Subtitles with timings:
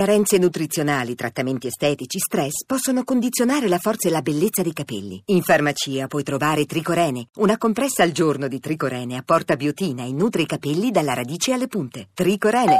[0.00, 5.20] Carenze nutrizionali, trattamenti estetici, stress possono condizionare la forza e la bellezza dei capelli.
[5.26, 10.40] In farmacia puoi trovare Tricorene, una compressa al giorno di Tricorene apporta biotina e nutre
[10.40, 12.08] i capelli dalla radice alle punte.
[12.14, 12.78] Tricorene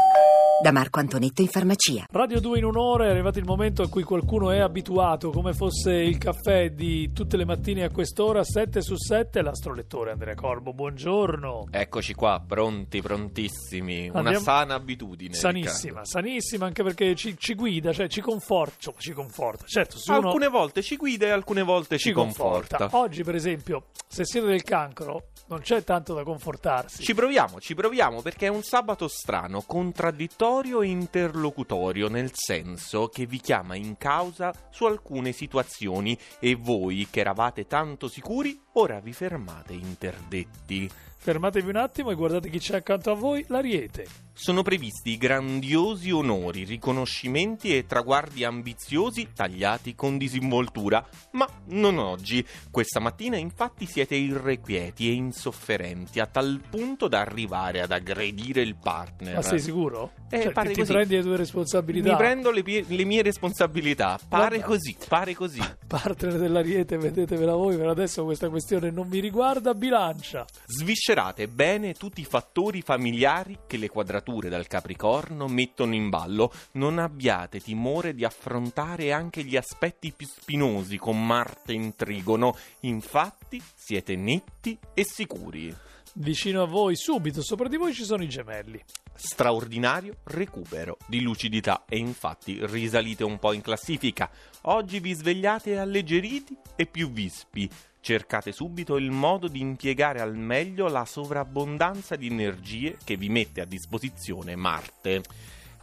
[0.61, 2.05] da Marco Antonetto in farmacia.
[2.11, 5.93] Radio 2 in un'ora è arrivato il momento a cui qualcuno è abituato, come fosse
[5.95, 11.69] il caffè di tutte le mattine a quest'ora, 7 su 7, l'astrolettore Andrea Corbo, buongiorno.
[11.71, 14.09] Eccoci qua, pronti, prontissimi.
[14.11, 15.33] Una Andiamo- sana abitudine.
[15.33, 19.65] Sanissima, sanissima anche perché ci, ci guida, cioè ci conforta, insomma, ci conforta.
[19.67, 20.21] Certo, se Riccardo.
[20.21, 22.89] uno Alcune volte ci guida e alcune volte ci, conforta.
[22.93, 27.03] Oggi, per esempio, se siete del cancro, non c'è tanto da confortarsi.
[27.03, 33.25] Ci proviamo, ci proviamo perché è un sabato strano, contraddittorio e interlocutorio, nel senso che
[33.25, 36.19] vi chiama in causa su alcune situazioni.
[36.41, 40.91] E voi che eravate tanto sicuri ora vi fermate interdetti.
[41.23, 44.07] Fermatevi un attimo e guardate chi c'è accanto a voi, l'Ariete.
[44.33, 52.43] Sono previsti grandiosi onori, riconoscimenti e traguardi ambiziosi tagliati con disinvoltura, ma non oggi.
[52.71, 58.77] Questa mattina infatti siete irrequieti e insofferenti a tal punto da arrivare ad aggredire il
[58.77, 59.35] partner.
[59.35, 60.13] Ma sei sicuro?
[60.31, 60.93] Eh, Cioè, pare ti così.
[60.93, 62.11] prendi le tue responsabilità.
[62.13, 64.19] Mi prendo le, pie- le mie responsabilità.
[64.27, 64.67] Pare Vabbè.
[64.69, 65.61] così, pare così.
[65.87, 70.47] Partner dell'Ariete, vedetevela voi, per adesso questa questione non mi riguarda, bilancia.
[70.67, 76.53] Sviscerate bene tutti i fattori familiari che le quadrature dal Capricorno mettono in ballo.
[76.73, 82.57] Non abbiate timore di affrontare anche gli aspetti più spinosi con Marte in trigono.
[82.81, 85.75] Infatti siete netti e sicuri.
[86.15, 88.83] Vicino a voi, subito, sopra di voi ci sono i gemelli.
[89.15, 94.29] Straordinario recupero di lucidità e infatti risalite un po' in classifica.
[94.63, 97.71] Oggi vi svegliate alleggeriti e più vispi.
[98.01, 103.61] Cercate subito il modo di impiegare al meglio la sovrabbondanza di energie che vi mette
[103.61, 105.23] a disposizione Marte.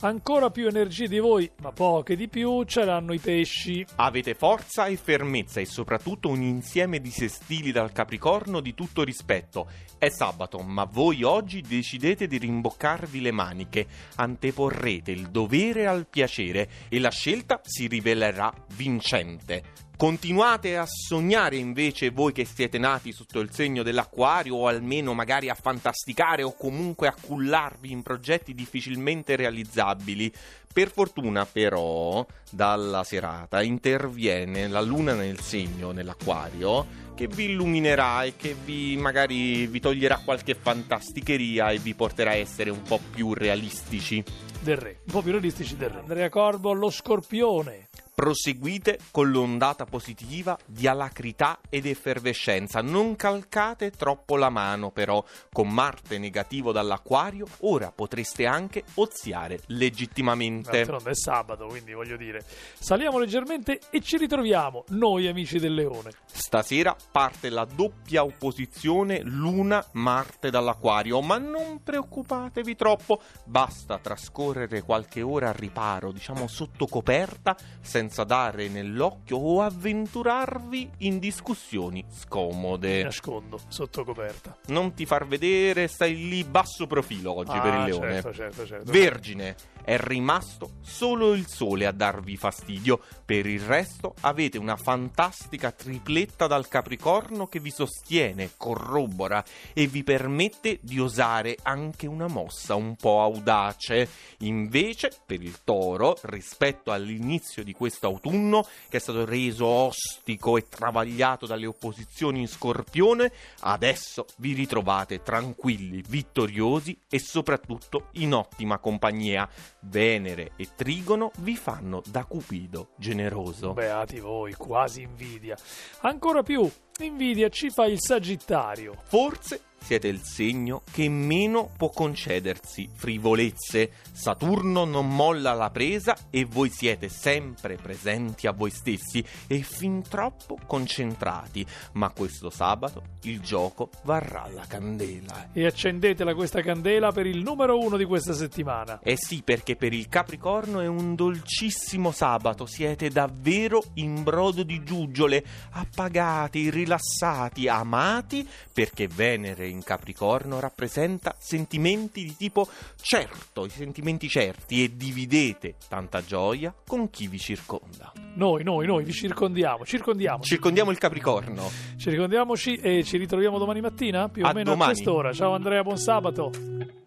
[0.02, 3.84] Ancora più energie di voi, ma poche di più, c'eranno i pesci.
[3.96, 9.68] Avete forza e fermezza e soprattutto un insieme di sestili dal Capricorno di tutto rispetto.
[9.98, 13.88] È sabato, ma voi oggi decidete di rimboccarvi le maniche,
[14.18, 19.87] anteporrete il dovere al piacere e la scelta si rivelerà vincente.
[19.98, 25.50] Continuate a sognare invece voi che siete nati sotto il segno dell'acquario o almeno magari
[25.50, 30.32] a fantasticare o comunque a cullarvi in progetti difficilmente realizzabili.
[30.72, 38.36] Per fortuna però dalla serata interviene la luna nel segno nell'acquario che vi illuminerà e
[38.36, 43.34] che vi magari vi toglierà qualche fantasticheria e vi porterà a essere un po' più
[43.34, 44.24] realistici.
[44.62, 46.00] Del re, un po' più realistici del re.
[46.02, 47.90] Andrea Corbo, lo scorpione.
[48.18, 52.82] Proseguite con l'ondata positiva di alacrità ed effervescenza.
[52.82, 55.24] Non calcate troppo la mano, però.
[55.54, 60.78] Con Marte negativo dall'acquario, ora potreste anche oziare legittimamente.
[60.78, 62.44] D'altronde è sabato, quindi voglio dire.
[62.80, 66.10] Saliamo leggermente e ci ritroviamo, noi amici del leone.
[66.26, 75.50] Stasera parte la doppia opposizione Luna-Marte dall'acquario, ma non preoccupatevi troppo, basta trascorrere qualche ora
[75.50, 83.04] al riparo, diciamo sotto coperta, senza dare nell'occhio o avventurarvi in discussioni Mi scomode.
[83.04, 84.58] nascondo sotto coperta.
[84.68, 88.12] Non ti far vedere, stai lì basso profilo oggi per il Ah, leone.
[88.14, 88.92] Certo, certo, certo.
[88.92, 95.72] Vergine, è rimasto solo il sole a darvi fastidio, per il resto avete una fantastica
[95.72, 99.44] tripletta dal Capricorno che vi sostiene, corrobora
[99.74, 104.08] e vi permette di osare anche una mossa un po' audace.
[104.40, 110.68] Invece, per il Toro, rispetto all'inizio di questo autunno, che è stato reso ostico e
[110.70, 113.32] travagliato dalle opposizioni in Scorpione,
[113.62, 119.50] adesso vi ritrovate tranquilli, vittoriosi e soprattutto in ottima compagnia.
[119.82, 123.74] Venere e Trigono vi fanno da Cupido generoso.
[123.74, 125.58] Beati voi, quasi invidia.
[126.02, 126.70] Ancora più,
[127.06, 128.96] invidia ci fa il Sagittario.
[129.04, 133.92] Forse siete il segno che meno può concedersi frivolezze.
[134.12, 140.02] Saturno non molla la presa e voi siete sempre presenti a voi stessi e fin
[140.02, 141.66] troppo concentrati.
[141.94, 145.52] Ma questo sabato il gioco varrà la candela.
[145.54, 149.00] E accendetela questa candela per il numero uno di questa settimana.
[149.02, 154.84] Eh sì, perché per il Capricorno è un dolcissimo sabato, siete davvero in brodo di
[154.84, 162.68] giuggiole, appagati, rilassati, amati, perché Venere in Capricorno rappresenta sentimenti di tipo
[163.02, 168.14] certo, i sentimenti certi, e dividete tanta gioia con chi vi circonda.
[168.36, 170.42] Noi, noi, noi vi circondiamo, circondiamo.
[170.42, 171.70] Circondiamo il Capricorno.
[171.98, 174.92] Circondiamoci e ci ritroviamo domani mattina, più o A meno domani.
[174.92, 175.34] a quest'ora.
[175.34, 177.06] Ciao Andrea, buon sabato.